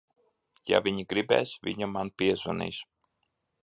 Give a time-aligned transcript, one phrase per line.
[0.71, 2.85] Ja viņa gribēs, viņa man piezvanīs.